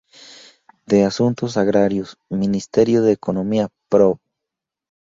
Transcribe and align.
De 0.87 1.03
Asuntos 1.05 1.57
Agrarios, 1.57 2.17
Ministerio 2.31 3.03
de 3.03 3.11
Economía, 3.11 3.69
prov. 3.87 4.17